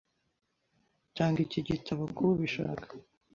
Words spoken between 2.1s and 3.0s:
kubishaka.